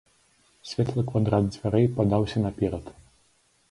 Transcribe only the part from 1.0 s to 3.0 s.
квадрат дзвярэй падаўся наперад.